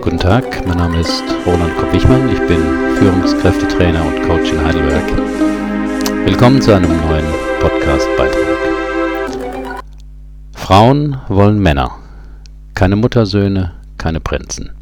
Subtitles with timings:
[0.00, 2.28] Guten Tag, mein Name ist Roland Kopp-Wichmann.
[2.30, 2.60] Ich bin
[2.96, 5.04] Führungskräftetrainer und Coach in Heidelberg.
[6.24, 7.26] Willkommen zu einem neuen
[7.60, 9.82] Podcast-Beitrag.
[10.54, 11.98] Frauen wollen Männer,
[12.74, 14.72] keine Muttersöhne, keine Prinzen.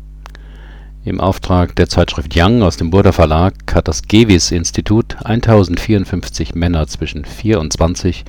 [1.04, 7.24] Im Auftrag der Zeitschrift Young aus dem Burda Verlag hat das Gewis-Institut 1054 Männer zwischen
[7.24, 8.24] 24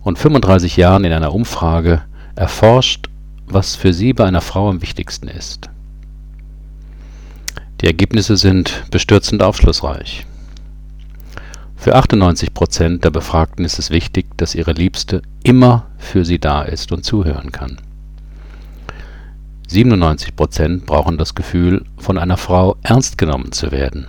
[0.00, 2.02] und 35 Jahren in einer Umfrage
[2.34, 3.08] erforscht,
[3.46, 5.68] was für sie bei einer Frau am wichtigsten ist.
[7.82, 10.24] Die Ergebnisse sind bestürzend aufschlussreich.
[11.74, 16.62] Für 98 Prozent der Befragten ist es wichtig, dass ihre Liebste immer für sie da
[16.62, 17.80] ist und zuhören kann.
[19.66, 24.06] 97 Prozent brauchen das Gefühl, von einer Frau ernst genommen zu werden.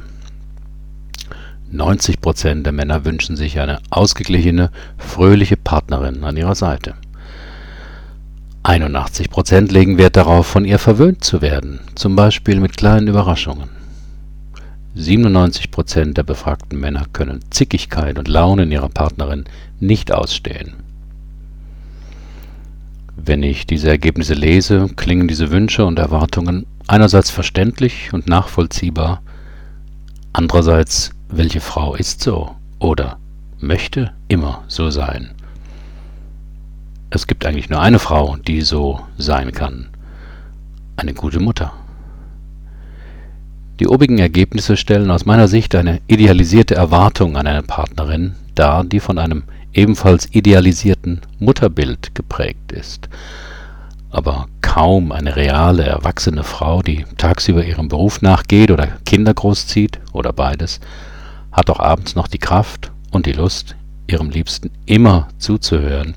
[1.71, 6.93] 90 Prozent der Männer wünschen sich eine ausgeglichene, fröhliche Partnerin an ihrer Seite.
[8.65, 13.69] 81 Prozent legen Wert darauf, von ihr verwöhnt zu werden, zum Beispiel mit kleinen Überraschungen.
[14.95, 19.43] 97 Prozent der befragten Männer können Zickigkeit und Launen ihrer Partnerin
[19.81, 20.75] nicht ausstehen.
[23.17, 29.21] Wenn ich diese Ergebnisse lese, klingen diese Wünsche und Erwartungen einerseits verständlich und nachvollziehbar,
[30.31, 33.17] andererseits, welche Frau ist so oder
[33.59, 35.31] möchte immer so sein?
[37.15, 39.89] Es gibt eigentlich nur eine Frau, die so sein kann.
[40.95, 41.71] Eine gute Mutter.
[43.79, 48.99] Die obigen Ergebnisse stellen aus meiner Sicht eine idealisierte Erwartung an eine Partnerin dar, die
[48.99, 53.09] von einem ebenfalls idealisierten Mutterbild geprägt ist.
[54.09, 60.33] Aber kaum eine reale, erwachsene Frau, die tagsüber ihrem Beruf nachgeht oder Kinder großzieht oder
[60.33, 60.79] beides,
[61.51, 63.75] hat auch abends noch die Kraft und die Lust,
[64.07, 66.15] ihrem Liebsten immer zuzuhören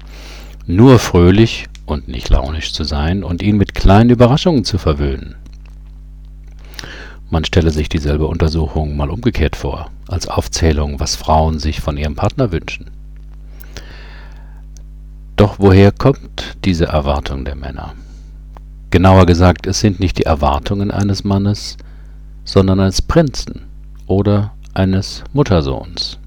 [0.66, 5.36] nur fröhlich und nicht launisch zu sein und ihn mit kleinen Überraschungen zu verwöhnen.
[7.30, 12.14] Man stelle sich dieselbe Untersuchung mal umgekehrt vor, als Aufzählung, was Frauen sich von ihrem
[12.14, 12.90] Partner wünschen.
[15.36, 17.94] Doch woher kommt diese Erwartung der Männer?
[18.90, 21.76] Genauer gesagt, es sind nicht die Erwartungen eines Mannes,
[22.44, 23.66] sondern eines Prinzen
[24.06, 26.18] oder eines Muttersohns.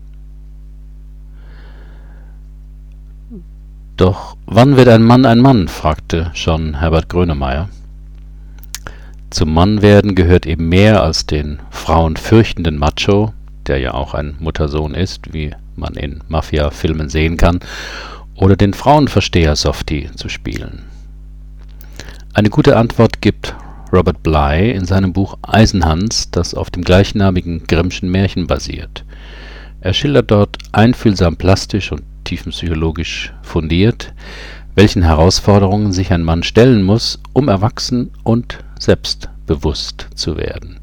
[4.00, 5.68] Doch wann wird ein Mann ein Mann?
[5.68, 7.68] fragte schon Herbert Grönemeyer.
[9.30, 13.34] Zum Mannwerden gehört eben mehr als den Frauen fürchtenden Macho,
[13.68, 17.59] der ja auch ein Muttersohn ist, wie man in Mafia-Filmen sehen kann,
[18.36, 20.84] oder den Frauenversteher Softie zu spielen.
[22.34, 23.54] Eine gute Antwort gibt
[23.92, 29.04] Robert Bly in seinem Buch Eisenhans, das auf dem gleichnamigen Grimmschen Märchen basiert.
[29.82, 34.13] Er schildert dort einfühlsam plastisch und tiefenpsychologisch fundiert,
[34.75, 40.78] welchen Herausforderungen sich ein Mann stellen muss, um erwachsen und selbstbewusst zu werden.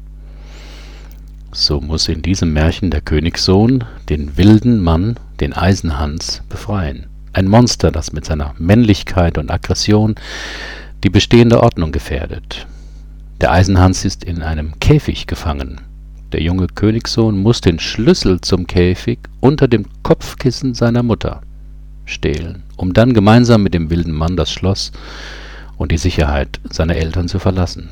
[1.53, 7.07] So muss in diesem Märchen der Königssohn den wilden Mann, den Eisenhans, befreien.
[7.31, 10.15] Ein Monster, das mit seiner Männlichkeit und Aggression
[11.03, 12.67] die bestehende Ordnung gefährdet.
[13.39, 15.79] Der Eisenhans ist in einem Käfig gefangen.
[16.37, 21.41] Der junge Königssohn muss den Schlüssel zum Käfig unter dem Kopfkissen seiner Mutter
[22.05, 24.91] stehlen, um dann gemeinsam mit dem wilden Mann das Schloss
[25.77, 27.89] und die Sicherheit seiner Eltern zu verlassen.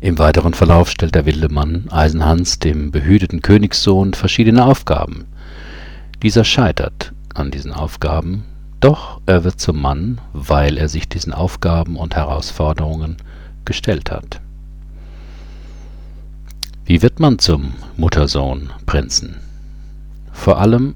[0.00, 5.26] Im weiteren Verlauf stellt der wilde Mann Eisenhans dem behüteten Königssohn verschiedene Aufgaben.
[6.24, 8.42] Dieser scheitert an diesen Aufgaben,
[8.80, 13.18] doch er wird zum Mann, weil er sich diesen Aufgaben und Herausforderungen
[13.64, 14.40] gestellt hat.
[16.86, 19.36] Wie wird man zum Muttersohn Prinzen?
[20.32, 20.94] Vor allem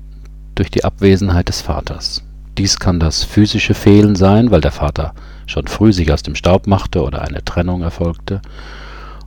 [0.55, 2.23] durch die Abwesenheit des Vaters.
[2.59, 5.15] Dies kann das physische Fehlen sein, weil der Vater
[5.47, 8.43] schon früh sich aus dem Staub machte oder eine Trennung erfolgte,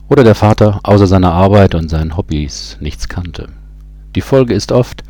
[0.08, 3.48] oder der Vater außer seiner Arbeit und seinen Hobbys nichts kannte.
[4.14, 5.02] Die Folge ist oft,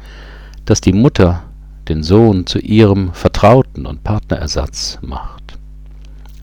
[0.64, 1.42] dass die Mutter
[1.86, 5.51] den Sohn zu ihrem Vertrauten und Partnerersatz macht.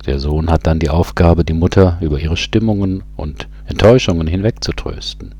[0.09, 5.35] Der Sohn hat dann die Aufgabe, die Mutter über ihre Stimmungen und Enttäuschungen hinwegzutrösten.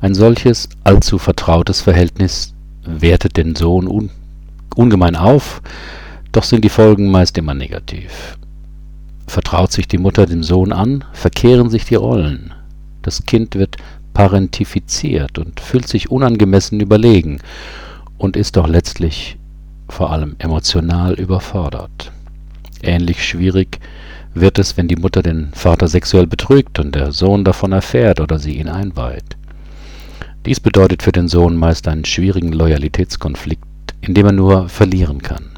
[0.00, 2.54] Ein solches allzu vertrautes Verhältnis
[2.84, 4.10] wertet den Sohn un
[4.74, 5.62] ungemein auf,
[6.32, 8.36] doch sind die Folgen meist immer negativ.
[9.28, 12.52] Vertraut sich die Mutter dem Sohn an, verkehren sich die Rollen.
[13.02, 13.76] Das Kind wird
[14.12, 17.38] parentifiziert und fühlt sich unangemessen überlegen
[18.18, 19.38] und ist doch letztlich
[19.88, 22.01] vor allem emotional überfordert.
[22.82, 23.78] Ähnlich schwierig
[24.34, 28.38] wird es, wenn die Mutter den Vater sexuell betrügt und der Sohn davon erfährt oder
[28.38, 29.36] sie ihn einweiht.
[30.44, 33.64] Dies bedeutet für den Sohn meist einen schwierigen Loyalitätskonflikt,
[34.00, 35.50] in dem er nur verlieren kann.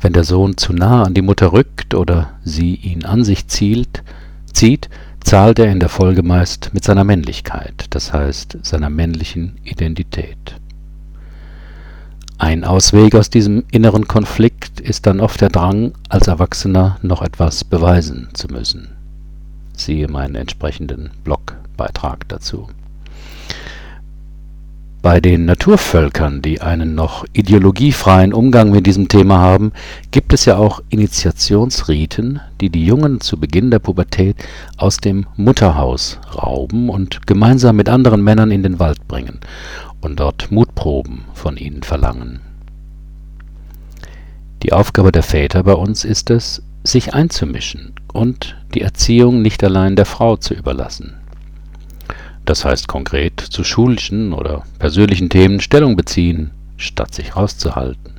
[0.00, 4.04] Wenn der Sohn zu nah an die Mutter rückt oder sie ihn an sich zielt,
[4.52, 4.88] zieht,
[5.20, 10.54] zahlt er in der Folge meist mit seiner Männlichkeit, das heißt seiner männlichen Identität.
[12.40, 17.64] Ein Ausweg aus diesem inneren Konflikt ist dann oft der Drang, als Erwachsener noch etwas
[17.64, 18.90] beweisen zu müssen.
[19.72, 22.68] Siehe meinen entsprechenden Blogbeitrag dazu.
[25.00, 29.70] Bei den Naturvölkern, die einen noch ideologiefreien Umgang mit diesem Thema haben,
[30.10, 34.34] gibt es ja auch Initiationsriten, die die Jungen zu Beginn der Pubertät
[34.76, 39.38] aus dem Mutterhaus rauben und gemeinsam mit anderen Männern in den Wald bringen
[40.00, 42.40] und dort Mutproben von ihnen verlangen.
[44.64, 49.94] Die Aufgabe der Väter bei uns ist es, sich einzumischen und die Erziehung nicht allein
[49.94, 51.17] der Frau zu überlassen
[52.48, 58.14] das heißt konkret zu schulischen oder persönlichen Themen Stellung beziehen, statt sich rauszuhalten.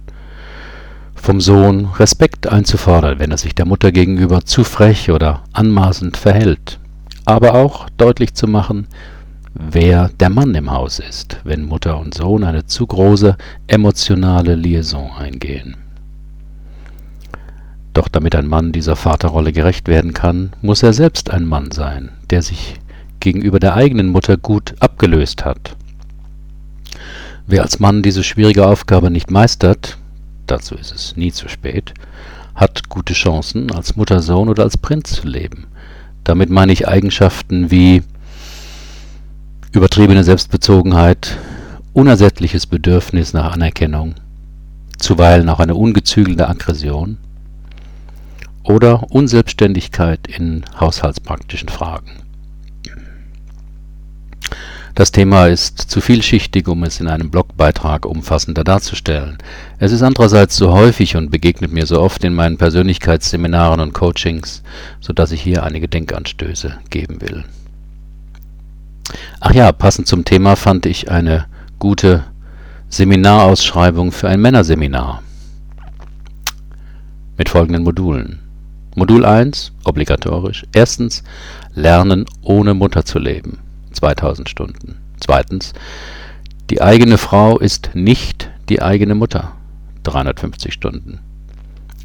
[1.16, 6.80] Vom Sohn Respekt einzufordern, wenn er sich der Mutter gegenüber zu frech oder anmaßend verhält.
[7.26, 8.88] Aber auch deutlich zu machen,
[9.56, 13.36] wer der Mann im Haus ist, wenn Mutter und Sohn eine zu große
[13.66, 15.76] emotionale Liaison eingehen.
[17.94, 22.10] Doch damit ein Mann dieser Vaterrolle gerecht werden kann, muss er selbst ein Mann sein,
[22.30, 22.80] der sich
[23.20, 25.76] gegenüber der eigenen Mutter gut abgelöst hat.
[27.48, 29.98] Wer als Mann diese schwierige Aufgabe nicht meistert,
[30.46, 31.94] dazu ist es nie zu spät,
[32.56, 35.68] hat gute Chancen, als Mutter-Sohn oder als Prinz zu leben.
[36.24, 38.04] Damit meine ich Eigenschaften wie
[39.72, 41.38] übertriebene Selbstbezogenheit,
[41.94, 44.16] unersättliches Bedürfnis nach Anerkennung,
[44.98, 47.18] zuweilen auch eine ungezügelte Aggression
[48.64, 52.12] oder Unselbstständigkeit in haushaltspraktischen Fragen.
[55.00, 59.38] Das Thema ist zu vielschichtig, um es in einem Blogbeitrag umfassender darzustellen.
[59.78, 64.62] Es ist andererseits so häufig und begegnet mir so oft in meinen Persönlichkeitsseminaren und Coachings,
[65.00, 67.46] so dass ich hier einige Denkanstöße geben will.
[69.40, 71.46] Ach ja, passend zum Thema fand ich eine
[71.80, 72.26] gute
[72.90, 75.24] Seminarausschreibung für ein Männerseminar
[77.38, 78.40] mit folgenden Modulen.
[78.96, 80.66] Modul 1, obligatorisch.
[80.74, 81.24] Erstens,
[81.74, 83.60] Lernen ohne Mutter zu leben.
[83.92, 84.98] 2000 Stunden.
[85.20, 85.74] Zweitens,
[86.70, 89.54] die eigene Frau ist nicht die eigene Mutter.
[90.04, 91.20] 350 Stunden.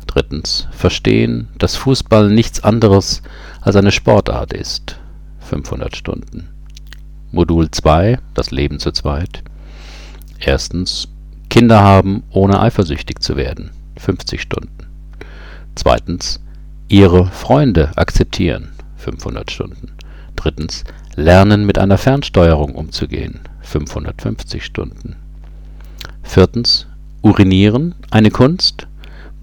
[0.06, 3.22] Drittens, verstehen, dass Fußball nichts anderes
[3.60, 4.98] als eine Sportart ist.
[5.40, 6.48] 500 Stunden.
[7.32, 9.42] Modul 2, das Leben zu zweit.
[10.38, 11.08] Erstens,
[11.50, 13.70] Kinder haben, ohne eifersüchtig zu werden.
[13.96, 14.86] 50 Stunden.
[15.74, 16.40] Zweitens,
[16.88, 18.70] ihre Freunde akzeptieren.
[18.96, 19.92] 500 Stunden.
[21.16, 23.40] Lernen mit einer Fernsteuerung umzugehen.
[23.62, 25.16] (550 Stunden).
[27.22, 28.86] Urinieren, eine Kunst,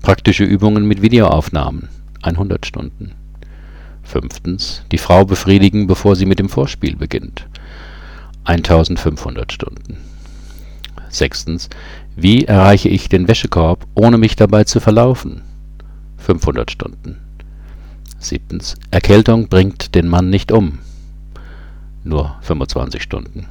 [0.01, 1.89] praktische Übungen mit Videoaufnahmen.
[2.21, 3.13] (100 Stunden).
[4.91, 7.47] Die Frau befriedigen, bevor sie mit dem Vorspiel beginnt.
[8.43, 9.97] (1500 Stunden).
[12.15, 15.41] Wie erreiche ich den Wäschekorb, ohne mich dabei zu verlaufen?
[16.17, 17.17] (500 Stunden).
[18.91, 20.77] Erkältung bringt den Mann nicht um
[22.03, 23.47] nur 25 Stunden.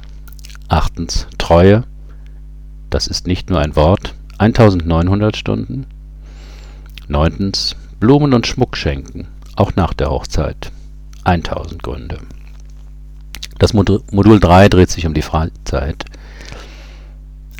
[0.67, 1.83] Achtens Treue,
[2.89, 5.85] das ist nicht nur ein Wort, 1900 Stunden.
[7.07, 10.71] Neuntens Blumen und Schmuck schenken, auch nach der Hochzeit,
[11.23, 12.19] 1000 Gründe.
[13.59, 16.05] Das Modul 3 dreht sich um die Freizeit.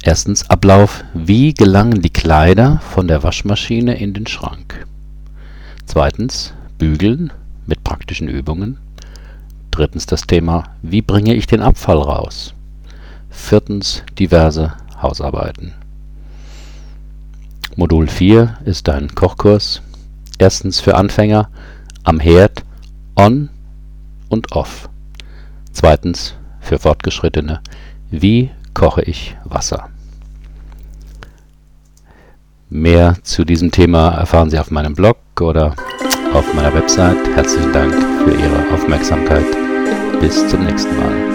[0.03, 4.88] Erstens Ablauf, wie gelangen die Kleider von der Waschmaschine in den Schrank?
[5.86, 7.31] Zweitens Bügeln
[7.67, 8.77] mit praktischen Übungen.
[9.72, 12.54] Drittens das Thema Wie bringe ich den Abfall raus?
[13.30, 15.74] Viertens diverse Hausarbeiten.
[17.78, 19.82] Modul 4 ist ein Kochkurs.
[20.38, 21.50] Erstens für Anfänger
[22.04, 22.63] am Herd
[23.16, 23.50] on
[24.28, 24.90] und off.
[25.72, 27.62] Zweitens für Fortgeschrittene
[28.10, 29.90] Wie koche ich Wasser?
[32.70, 35.75] Mehr zu diesem Thema erfahren Sie auf meinem Blog oder
[36.33, 37.17] auf meiner Website.
[37.35, 39.45] Herzlichen Dank für Ihre Aufmerksamkeit.
[40.19, 41.30] Bis zum nächsten Mal.